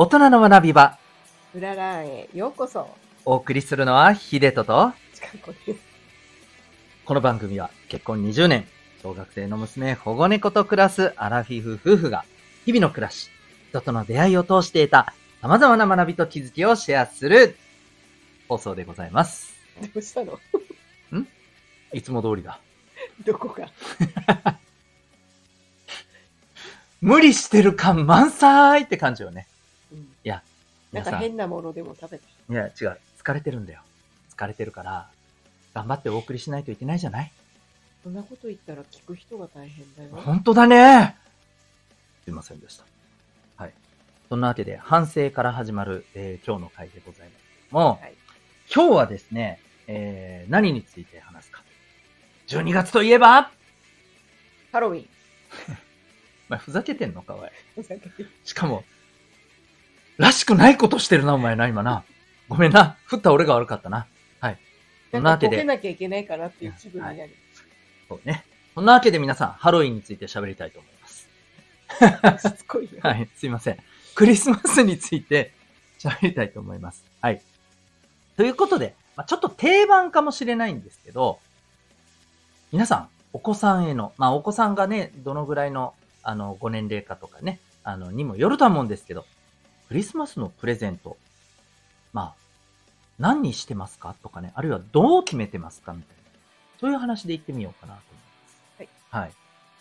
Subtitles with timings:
[0.00, 0.96] 大人の学び場。
[1.56, 2.88] うららんへようこそ。
[3.24, 5.80] お送りするのは、ヒデトと、ちかこです。
[7.04, 8.68] この番組は結婚20年、
[9.02, 12.24] 小学生の娘、保護猫と暮らすアラフィフ夫婦が、
[12.64, 13.28] 日々の暮らし、
[13.70, 17.56] 人との出会いを通して得た様々な学びと気づきをシェアする
[18.48, 19.52] 放送でございます。
[19.82, 20.38] どうしたの？
[21.92, 22.60] いつも通りだ。
[23.26, 23.68] どこが？
[27.02, 29.48] 無理してる感満載って感じよね。
[30.92, 32.24] なんか変なものでも食べた。
[32.54, 32.98] や、違う。
[33.22, 33.80] 疲れてるんだよ。
[34.36, 35.08] 疲れてるから、
[35.74, 37.32] 頑張ってお送りしないといけないじゃない？
[38.02, 40.10] そんなこと言ったら聞く人が大変だよ。
[40.22, 41.16] 本当だね。
[42.24, 42.84] すいませんでした。
[43.56, 43.72] はい。
[44.28, 48.14] そんなわけで、反省から始まる、えー今日の回でございますけども、はい
[48.72, 51.62] 今日はですね、えー何について話すか。
[52.48, 53.50] 12月といえば、
[54.72, 55.08] ハロウィン。
[56.48, 57.50] まあ、ふざけてんのか、おい。
[57.74, 58.84] ふざけてしかも、
[60.18, 62.04] らしくないことしてるな、お前な、今な。
[62.48, 62.96] ごめんな。
[63.06, 64.06] 振った俺が悪かったな。
[64.40, 64.58] はい。
[65.12, 67.30] そんなわけでなんかボケ、なきゃいけないかなっていう気分になる。
[68.08, 68.44] そうね。
[68.74, 72.48] そんなわけで皆さん、ハロウィンについて喋りたいと思います。
[72.48, 73.00] しつこいよ。
[73.00, 73.78] はい、すいません。
[74.14, 75.52] クリスマスについて
[75.98, 77.04] 喋りたいと思います。
[77.20, 77.40] はい。
[78.36, 81.38] ということで、まあ、ちょっと定番かもしれないんですけど、
[82.72, 89.24] 皆さん、お子さんへの、まあ、お子さんがね、どのぐらいの、あの、ご年齢かとかね、あの、にもよるとは思うんですけど、
[89.88, 91.16] クリスマスのプレゼント、
[92.12, 92.34] まあ、
[93.18, 94.14] 何にしてますか？
[94.22, 95.92] とかね、あるいはどう決めてますか？
[95.92, 96.22] みたいな。
[96.78, 98.00] そういう話で言ってみようかなと
[98.78, 99.16] 思います。
[99.16, 99.32] はい。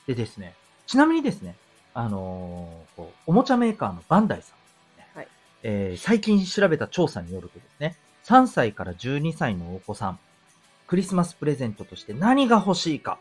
[0.07, 0.55] でですね、
[0.87, 1.55] ちなみにですね、
[1.93, 5.27] あのーこうおもちゃメーカーのバンダイさんね、はい
[5.63, 10.19] えー最近調べた調査によるとですね、3歳から12歳のお子さん、
[10.87, 13.19] クリスマスプレゼントとして何が欲しいか、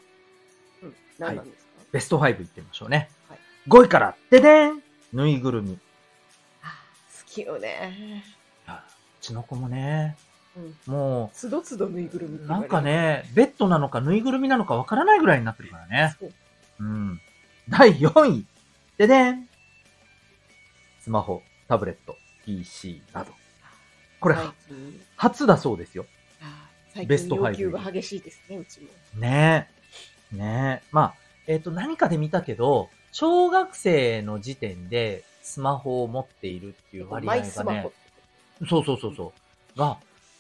[0.83, 0.95] うん。
[1.19, 3.11] 何なんですか、ベスト5いってみましょうね。
[3.28, 4.81] はい5位から、ででん
[5.12, 5.77] ぬいぐるみ。
[7.42, 8.25] きよね。
[8.66, 10.16] あうちの子もね、
[10.87, 10.93] うん。
[10.93, 16.16] もつどつどぬいぐるみなんかね、ベッドなのかぬいぐるみなのかわからないぐらいになってるからね。
[16.19, 16.33] そう
[16.81, 17.21] うん。
[17.69, 18.47] 第4位。
[18.97, 19.49] ででん
[21.00, 23.33] スマホ、タブレット、PC など。
[24.21, 24.37] これ、
[25.16, 26.06] 初だそうですよ。
[27.06, 28.89] ベスト5近要求が激しいですね、うちも。
[29.21, 29.69] ね
[30.33, 30.37] え。
[30.37, 30.89] ねえ。
[30.91, 31.15] まあ、
[31.47, 37.89] えっ、と、何かで見たけど、小学生の時点でスマホを持っているっていう割合がね。
[38.69, 39.33] そうそうそうそ
[39.77, 39.79] う。
[39.79, 39.97] が、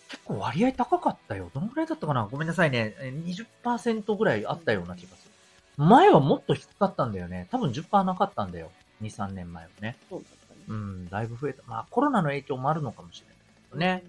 [0.08, 1.48] 結構割合高かったよ。
[1.54, 2.26] どのぐらいだったかな？
[2.28, 2.96] ごめんなさいね。
[2.98, 5.30] えー20%ぐらいあったような気がする。
[5.76, 7.46] 前はもっと低かったんだよね。
[7.52, 8.72] 多分10%なかったんだよ。
[9.00, 9.96] 2、3年前はね。
[10.10, 10.60] そうだったね。
[10.68, 11.62] うん、だいぶ増えた。
[11.68, 14.02] まあ、コロナの影響もあるのかもしれないけどね。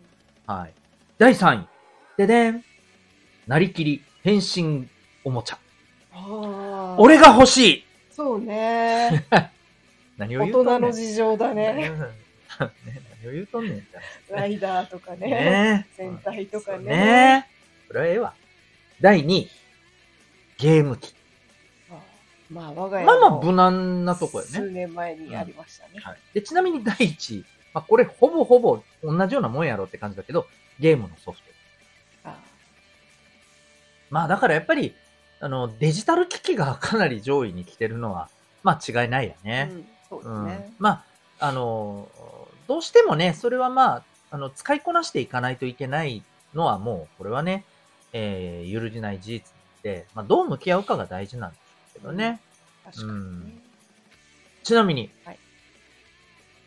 [0.47, 0.73] はい。
[1.19, 1.67] 第3位。
[2.17, 2.63] ででん。
[3.45, 4.87] なりきり変身
[5.23, 5.59] おもちゃ。
[6.13, 6.95] ああ。
[6.97, 9.27] 俺が欲しいそうね。
[10.17, 10.77] 何を大言うとんねん。
[10.77, 11.91] 人の事情だね。
[12.59, 15.27] 何を言うとんねんって話ライダーとかね。
[15.27, 15.95] ねえ。
[15.95, 16.83] 戦隊とかね。
[16.83, 17.87] ねえ。
[17.87, 18.33] これはええわ。
[19.01, 19.49] 第2位。
[20.57, 21.13] ゲーム機。
[22.49, 24.51] まあ、我が家まあまあも無難なとこよね。
[24.51, 25.99] 数年前にありましたね。
[25.99, 26.17] はい。
[26.33, 27.45] で、ちなみに第1位。
[27.73, 30.47] まあこれほぼほぼ同じようなもんやろって感じだけど、
[30.79, 31.45] ゲームのソフト。
[32.23, 32.39] あ
[34.09, 34.95] まあだからやっぱり、
[35.41, 38.29] あの、デジタル機器がかなり上位に来てるのは、
[38.63, 39.69] まあ違いないよあね。
[39.71, 40.73] うん、そうですうんね。
[40.79, 41.03] ま
[41.39, 42.07] あ、あの、
[42.67, 46.23] どうしてもね、それはまあ、あの、使いこなしていかないといけない
[46.53, 47.63] のはもう、これはね、
[48.13, 49.43] えー、揺るぎない事実
[49.83, 51.57] で、まあ、どう向き合うかが大事なんで
[51.87, 52.39] すけどね。
[52.85, 53.13] 確かにね。
[53.13, 53.61] うん
[54.63, 55.39] ちなみに、はい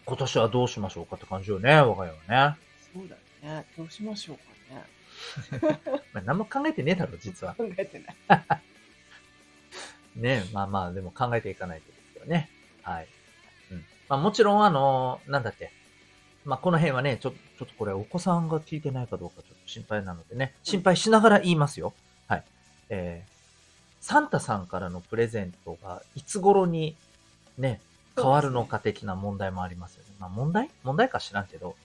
[0.06, 2.58] 今年はどうしましょうかって感じよね、我が家はね。
[2.92, 3.14] そうだ
[3.48, 3.64] ね。
[3.78, 5.80] どうしましょうかね。
[6.12, 7.54] まあ、何も考えてねえだろ、実は。
[7.54, 8.62] 考えてない。
[10.16, 12.50] ね、まあまあ、でも考えていかないとですよね。
[12.82, 13.08] はい。
[14.10, 14.16] うん。
[14.16, 15.72] まあもちろん、あの、なんだっけ。
[16.44, 21.92] まあこの辺はね、ちょ、ちょっとこれお子さんが聞いてないかどうかちょっと心配なのでね、心配しながら言いますよ。
[22.28, 22.44] はい。
[22.88, 23.30] えー、
[24.00, 26.96] サンタさんからのプレゼントがいつ頃に
[27.58, 27.80] ね、
[28.16, 30.10] 変わるのか的な問題もありますよね。
[30.18, 30.70] まあ問題？
[30.82, 31.76] 問題か知らんけど。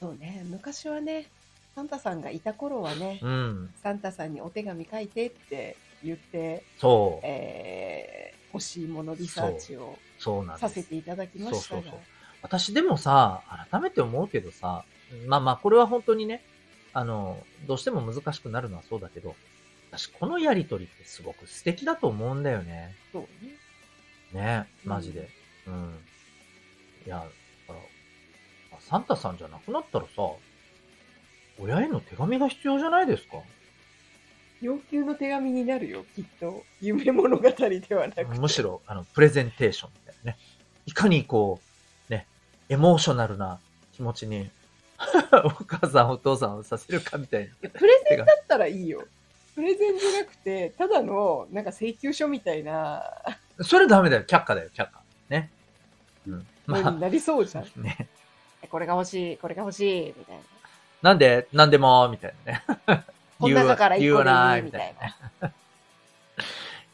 [0.00, 0.44] そうね。
[0.48, 1.26] 昔はね、
[1.74, 3.70] サンタさんがいた頃はね、うん。
[3.82, 7.26] サンタさんにお手紙書いてって言って、そう。
[7.26, 10.60] えー、欲しいものリサーチをそうなんです。
[10.60, 11.80] させていただきましたが。
[11.80, 12.00] そうそうそう
[12.40, 14.84] 私でもさ、改めて思うけどさ、
[15.26, 16.42] まあまあ、これは本当にね、
[16.92, 19.34] あの、どうしても難しくなるのはそうだけど、
[19.90, 22.94] 私このやりとりってすごく素敵だと思うんだよね。
[23.12, 23.22] そう
[24.34, 24.40] ね。
[24.40, 25.28] ね、マジで。
[25.66, 25.98] うん。
[27.06, 27.28] いや、だか
[27.72, 27.74] ら、
[28.76, 30.22] あサンタさんじゃなくなったらさ、
[31.58, 33.38] 親への手紙が必要じゃないですか？
[34.60, 36.64] 要求の手紙になるよ、きっと。
[36.80, 38.24] 夢物語ではなくて。
[38.24, 39.90] むしろ、あの、プレゼンテーション
[40.24, 40.36] ね。
[40.86, 41.60] いかにこ
[42.08, 42.26] う、ね、
[42.68, 43.58] エモーショナルな
[43.94, 44.50] 気持ちに、
[45.44, 49.06] お母さんお父さんをさせるかみたいいやプレゼンだったらいいよ。
[49.54, 53.02] プレゼンじゃなくて、ただの、なんか請求書みたいな、
[53.58, 53.64] な。
[53.64, 54.22] それダメだよ。
[54.22, 54.92] 却下だよ、却下。
[55.28, 55.50] ね。
[56.26, 56.46] うん。
[56.66, 57.64] まのになりそうじゃん。
[57.64, 58.08] あ、ね。
[58.70, 60.42] これが欲しい、これが欲しい、みたいな。
[61.00, 62.62] なんでなんでもみたいなね。
[63.38, 64.94] この中から一いいみたい。
[65.40, 65.48] な。
[65.48, 65.52] い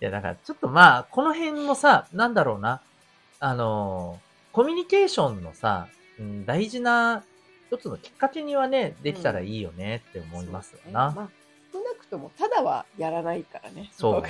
[0.00, 2.80] や、だからちょっとまあ、この辺もさ、なんだろうな。
[3.44, 5.88] あのー、コミュニケーションのさ、
[6.18, 7.22] うん、大事な
[7.70, 11.12] 一つのきっかけにはね、できたらいいよねって思いますよな。
[11.14, 11.28] まあ、
[11.70, 13.90] 少なくとも、ただはやらないからね。
[13.92, 14.22] そう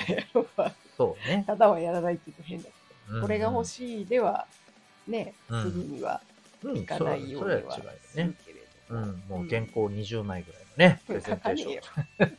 [0.97, 1.45] そうね。
[1.47, 3.67] ただはやらないって言うと変だけど、これが欲い。
[3.67, 4.49] しいでは、
[5.07, 6.21] ね、うんすぐには
[6.65, 8.37] うん、いかないようにはそれは違うよねする。
[8.45, 9.01] けれども。
[9.01, 12.39] うん、もう原稿20枚ぐらいのね、プうんレゼンテーション。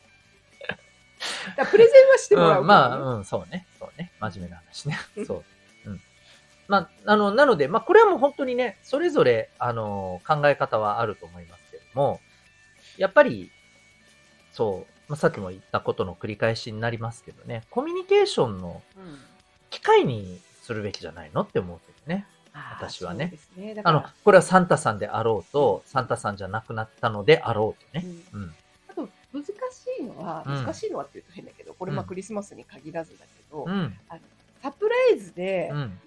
[1.56, 3.66] だプレゼンはしてもらううん、まあ、うん、そうね。
[3.78, 4.12] そうね。
[4.20, 4.98] 真面目な話ね。
[5.26, 5.44] そう。
[6.68, 6.72] うん。
[6.72, 12.20] まあ、あの、なので、まあ、これはもう本当にね、それぞれ、あの、考え方はあると思いますけども、
[12.96, 13.50] やっぱり、
[14.52, 19.18] そう、まあ、さっきも言ったことの繰り返しになりますけどね、コミュニケーションのうん
[19.68, 22.24] 機会にするべきじゃないのって思うけどね。
[22.54, 23.80] 私はねね。
[23.84, 28.06] あの、これはサンタさんであろうと、サンタさんじゃなくなったのであろうとね。
[28.32, 28.54] うんうん。
[28.88, 29.50] あと、難し
[30.00, 33.94] いのは、うん難しいのはって言うと変だけど、これまあうんクリスマスに限らずだけど、うん。
[34.62, 36.00] サプライズで、うん。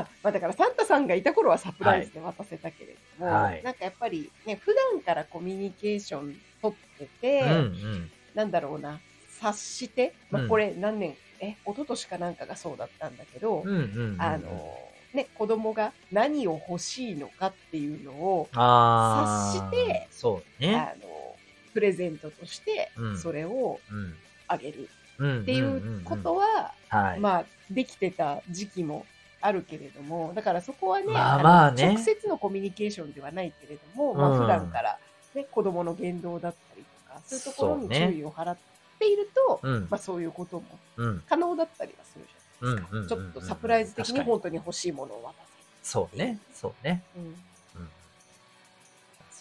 [0.00, 7.48] あ、まあだからサンタさんがいた頃はサプライズで渡せたけれども、はいなんかやっぱりね、普段からコミュニケーション取ってて、うん。
[7.48, 8.10] うん。
[8.34, 9.00] なんだろうな、
[9.40, 13.76] 察して、まうんあこれ何年、え、一昨年かなんかがそうだったんだけど、うん。
[13.76, 14.16] うん。
[14.18, 14.78] あの、
[15.12, 20.74] ね、子供が何を欲しいのかっていうのを、察してそうね。
[20.76, 21.36] あの、
[21.72, 24.14] プレゼントとしてうん、それをうん。
[24.46, 24.88] あげる
[25.18, 25.40] うん。
[25.42, 27.20] っていうことは、はい。
[27.20, 29.06] まあ、できてた時期も
[29.44, 34.98] あるけれども、だからそこはね、まあのまあね直接のコミュニケーションではないけれども、まうんあ普段から、
[35.34, 38.56] ね、子供の言動だったりとか、そういうところに注意を払っ
[38.98, 40.64] ていると、うんまあそういうことも
[40.96, 41.22] うん。
[41.28, 42.96] 可能だったりはするじゃないですか。
[42.96, 45.34] うんちょっとサプライズ的に本当に欲しいものを渡
[45.82, 46.38] そうね。
[46.54, 47.02] そうね。
[47.14, 47.36] うん。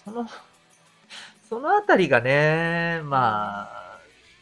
[0.03, 0.27] その、
[1.47, 3.99] そのあたりがね、まあ、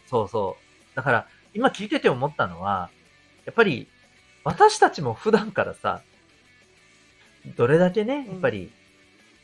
[0.10, 0.96] そうそう。
[0.96, 2.90] だから、今聞いてて思ったのは、
[3.46, 3.88] やっぱり、
[4.44, 6.02] 私たちも普段からさ、
[7.56, 8.72] どれだけね、やっぱり、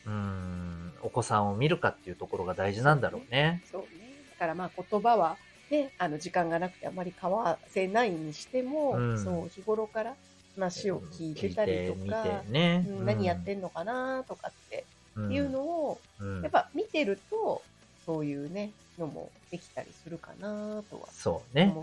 [0.06, 3.62] うーん、お子さんを見るかっていうところが大事なんだろうね。
[3.72, 3.88] そうね。
[4.32, 5.38] だからまあ言葉は、
[5.70, 8.12] ね、あの時間がなくてあまり交わせない。
[8.12, 9.24] にしても、うん。
[9.24, 10.16] そう日頃から
[10.56, 12.86] 話を聞いてたりとか、ね。
[12.88, 14.86] うん何やってんのかなとかって
[15.16, 16.42] うんいうのを、うん。
[16.42, 17.62] やっぱ見てると
[18.06, 21.74] そういうねのもできたりするかなとはそうね。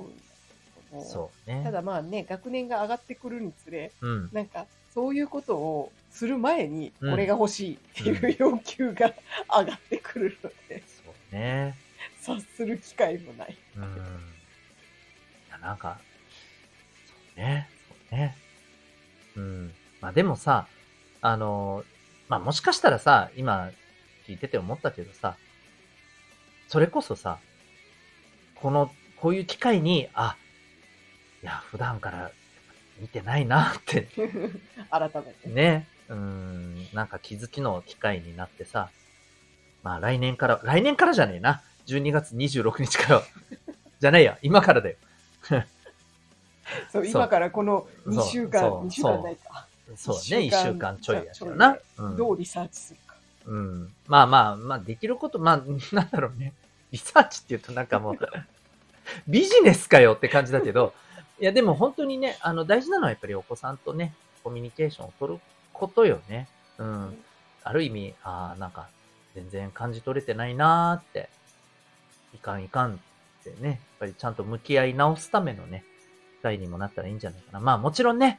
[1.02, 1.62] そうね。
[1.64, 4.30] ただまあね学年が上がってくるにつれうん。
[4.32, 9.12] なんかそういうことをする前にうんこれが欲しいっていう要求が
[9.58, 11.76] 上がってくるので、そうね。
[12.20, 13.56] 察する機会もない。
[13.76, 13.82] うん。
[13.82, 13.86] い
[15.50, 15.98] や、なんか、
[17.06, 17.68] そうね。
[17.88, 18.36] そうね。
[19.36, 19.74] うん。
[20.00, 20.66] まあでもさ、
[21.20, 21.84] あの、
[22.28, 23.70] まあもしかしたらさ、今
[24.26, 25.36] 聞いてて思ったけどさ、
[26.68, 27.38] それこそさ、
[28.54, 30.36] この、こういう機会に、あ、
[31.44, 32.30] いや、普段から
[32.98, 34.08] 見てないなって
[34.90, 35.48] 改めて。
[35.50, 38.88] ね、うん、なんか気づきの機会になってさ、
[39.82, 41.60] まあ来年から、来年からじゃねえな。
[41.86, 43.24] 12月26日からは。
[44.00, 44.96] じゃないや、今からだよ。
[46.90, 51.78] そう今からこの2週間そう2週間ないかそうね、1間週間ちょいやけどちょな。
[52.16, 53.16] どうリサーチするか。
[53.44, 53.92] うん。
[54.06, 55.56] まあまあ、まあできること、まあ、
[55.94, 56.54] なんだろうね。
[56.90, 58.18] リサーチって言うとなんかもう、
[59.28, 60.94] ビジネスかよって感じだけど、
[61.40, 65.40] いやでも本当にね、あの大事なのはやっぱりお子さんとね、コミュニケーションを取る
[65.72, 66.48] ことよね。
[66.78, 67.18] うん。
[67.64, 68.88] ある意味、ああ、なんか、
[69.34, 71.28] 全然感じ取れてないなーって、
[72.34, 72.96] いかんいかんっ
[73.42, 75.82] てね、やっぱりちゃんと向き合い直すためのね、
[76.40, 77.60] 機会にもなったらいいんじゃないかな。
[77.60, 78.38] まあもちろんね、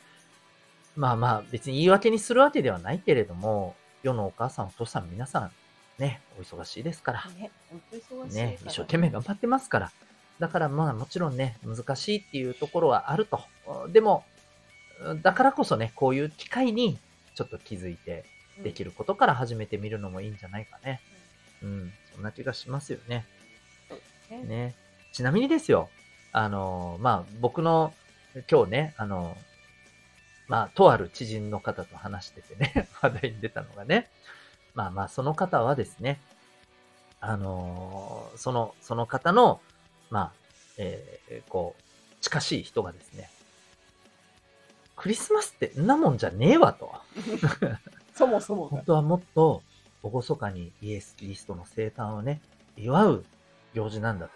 [0.95, 5.51] まあまあ別に言い訳にするわけではないけれども、世のお母さんお父さん皆さん、
[5.97, 7.25] ね、お忙しいですから。
[7.37, 8.29] ね、本当に忙しいから。
[8.29, 9.91] ね、一生懸命頑張ってますから。
[10.39, 13.41] だからまあもちろんね、難しいっていうところはあると。
[13.89, 14.25] でも、
[15.21, 16.97] だからこそね、こういう機会に
[17.35, 18.25] ちょっと気づいて
[18.63, 18.91] できる。
[18.91, 21.01] ることから始めてみるのもいいんじゃないかね。
[21.61, 23.25] うん、そんな気がしますよね。
[24.29, 24.75] ねね。
[25.11, 25.89] ちなみにですよ、
[26.31, 27.93] あの、まあ僕の
[28.49, 29.37] 今日ね、あの、
[30.47, 34.09] まあとある知人の方と話しててね、 話題に出たのがね、
[34.73, 36.19] まあまあその方はですね、
[37.19, 39.61] あのその、その方の、
[40.09, 40.31] まあ、
[40.77, 41.83] えーこう、
[42.21, 43.29] 近しい人がですね、
[44.95, 46.91] クリスマスってんなもんじゃねえわと。
[48.15, 48.69] そもそもが。
[48.69, 49.61] 本当はもっと、
[50.03, 52.41] 厳かにイエス・キリストの生誕をね、
[52.77, 53.25] 祝う
[53.73, 54.31] 行事なんだと。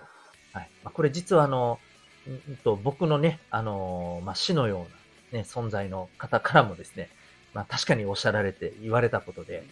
[0.54, 0.70] はい。
[0.84, 1.80] まあ、これ実はあの、
[2.28, 4.88] んんと僕のね、あのーまあ、死のよ
[5.32, 7.10] うな、ね、存在の方からもですね、
[7.54, 9.64] まあ、確かにおっしゃられて言われたことで、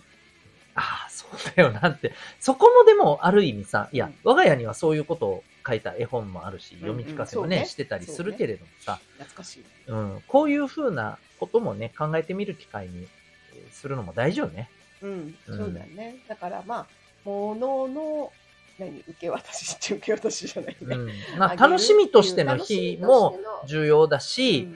[0.75, 9.65] ああ、そうだよなって、そこもでもある意味さ、いや、うん我が家にはそういうことを書いた絵本もあるし、うん読み聞かせもね、してたりするけれどもさ、懐かしい。
[9.87, 13.07] うん、こういうふうなこともね、考えてみる機会に
[13.53, 14.69] えーするのも大事よね。
[15.01, 15.57] うん、うん。
[15.57, 16.17] そうだよね。
[16.27, 16.87] だからまあ、
[17.25, 18.31] ものの、
[18.79, 20.95] 何、受け渡しって受け渡しじゃないね。
[20.95, 21.11] うん。
[21.37, 24.69] まあ、楽しみとしての日も重要だし、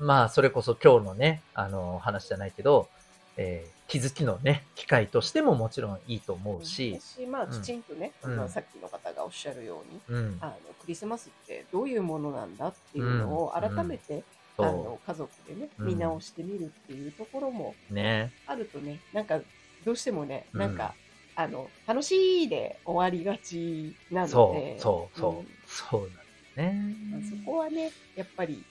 [0.00, 0.06] うん。
[0.06, 2.88] まあ、それこそ今日のね、あの、話じゃないけど、
[3.36, 8.36] えー気づきのね、機会としてももちろんいいと思うし、私まあ、うんきちんとね、うん。
[8.36, 8.86] まあさっきの
[9.30, 10.38] っしゃるように、うん。
[10.40, 14.22] あのクリスマスってどういうものなんだっていうのをうん改めて、
[14.58, 17.94] あその家族でね、うん見直してみるっていうところもう。
[17.94, 18.32] ね。
[18.46, 19.40] あるとね、なんか
[19.84, 20.94] どうしてもね、うんなんか、
[21.36, 26.16] あの楽しいで終わりがちなのそで、う、そう、そう、んそうなんで
[26.52, 26.96] すね。
[27.12, 28.62] まあそこはね、やっぱり、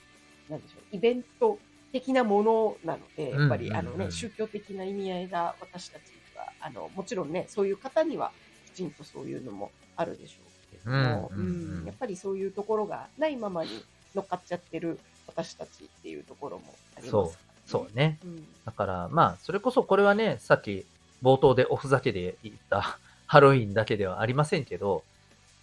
[0.50, 1.58] なんでしょう、イベント
[1.92, 6.04] 的なものなので、やっぱり、うんあのね、うん宗教的な意味合いが私たち
[6.36, 8.32] は、あの、もちろんね、そういう方には
[8.68, 10.49] きちんとそういうのもあるでしょ
[10.86, 13.84] ども、うんうんうんやっぱりそういうところがないままに
[14.16, 16.64] 乗っかっちゃってる私たちっていうところも
[16.96, 18.20] ありますから、そうね。
[18.24, 18.46] うん。
[18.66, 20.86] だから、まあ、それこそこれはね、さっき
[21.24, 25.04] 冒頭でおふざけで言った ハロウィンだけではありませんけど、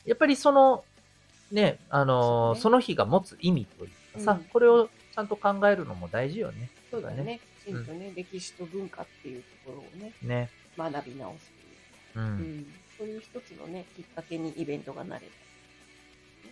[0.05, 0.85] やっぱりその、
[1.51, 6.71] ね、あのねその日が持つ意味というかさ、うんこれをちゃんと考えるのも大事よね。
[6.91, 7.41] そうだね。
[7.65, 10.51] きちんとね、歴史と文化っていうところをね、ね。
[10.77, 11.51] 学び直す
[12.13, 12.29] というう。
[12.29, 12.67] ん、
[12.99, 15.33] そういう一つのね、きっかけにイベントがなれば。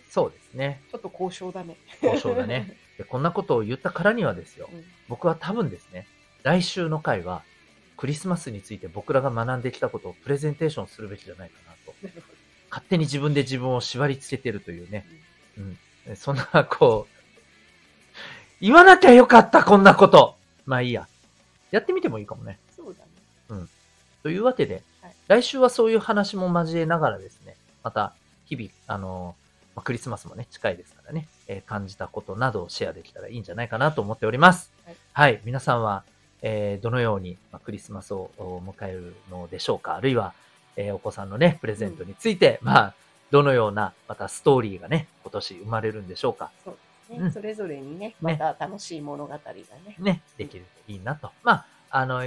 [0.09, 0.81] そうですね。
[0.91, 1.75] ちょっと交渉だね。
[2.01, 2.77] 交渉だね。
[2.97, 4.69] でこんなことを言ったからにはですよ。
[4.71, 6.07] うん僕は多分ですね、
[6.41, 7.43] 来週の回は、
[7.95, 11.93] クリスマスについて僕らが学んできたことをプレゼンテーションするべきじゃないかなと。
[12.71, 15.05] 勝手に自分で自分を縛り付けてるというね。
[16.07, 16.15] うん。
[16.15, 17.15] そんな、こう、
[18.61, 20.37] 言わなきゃよかった、こんなこと。
[20.65, 21.07] まあいいや。
[21.71, 22.57] やってみてもいいかもね。
[22.75, 23.67] そうだね。
[24.23, 24.83] というわけで、はい
[25.27, 28.13] 来週はそういう話も交えながらですね、また、
[28.45, 29.35] 日々、あの
[29.75, 34.71] まあクリスマスもね、近いですからね、えー感じたことなどをシェアできたらいいんじゃないかなと思っております。
[35.13, 35.41] はい。
[35.43, 36.03] 皆さんは、
[36.41, 39.95] えーどのように、まあクリスマスをお迎えるのでしょうか？
[39.95, 40.33] あるいは、
[40.75, 42.93] えーお子さんのね、プレゼントについて、まあ、
[43.31, 46.51] どのような、またストーリーがね、今年生まれるんでしょうか？
[46.63, 46.77] そう
[47.09, 47.31] ですね、うん。
[47.31, 49.95] それぞれにね、また楽しい物語がね。
[49.97, 51.31] ね、できるといいなと。
[51.43, 52.23] まあ、あの、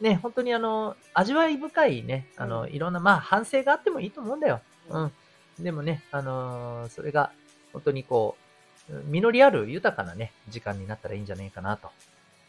[0.00, 4.60] ね、本当にあの、味わい深いね、あの、うんいろんな、まあ、反省があってもいいと思うんだよ。
[4.90, 5.12] うん。
[5.58, 7.30] でもね、あのーそれが、
[7.72, 8.36] 本当にこ
[8.90, 11.90] う、実りある豊かなね、時間になったらいいんじゃないかな、と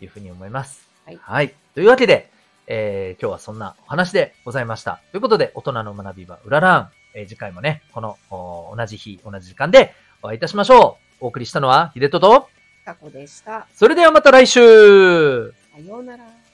[0.01, 0.89] いうふうに思います。
[1.21, 2.31] はいというわけで、
[2.67, 4.99] えー今日はそんなお話でございました。
[5.11, 6.91] ということで、大人の学び場、うららん。
[7.13, 11.25] えー次回もね、この、お同じ日、同じ時間でお会いいたしましょう。
[11.25, 12.49] お送りしたのは、秀人と、
[12.83, 13.67] 過去でした。
[13.73, 16.44] それではまた来週さようなら。